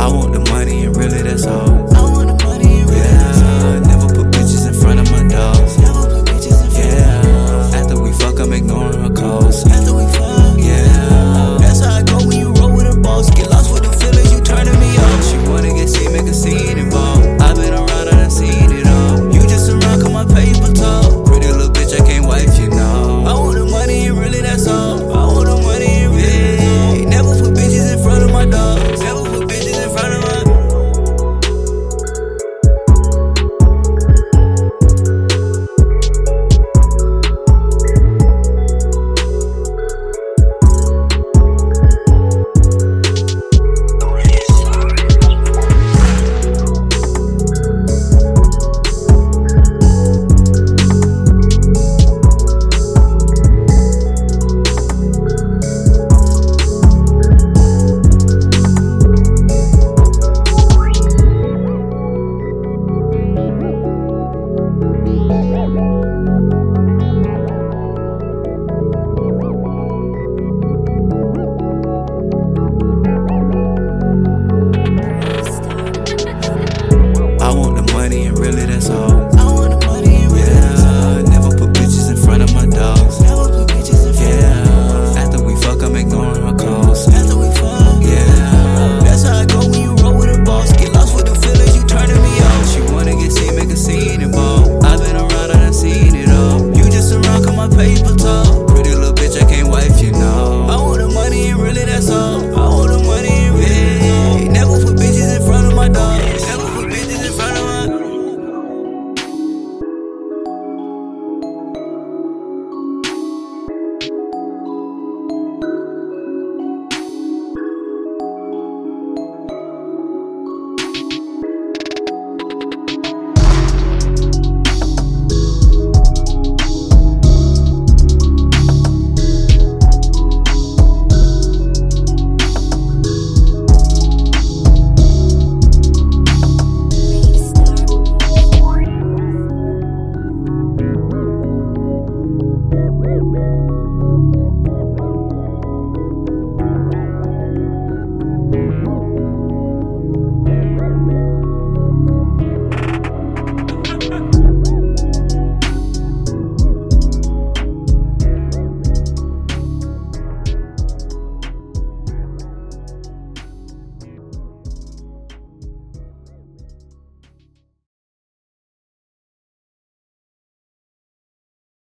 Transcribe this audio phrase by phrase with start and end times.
[0.00, 0.49] I want the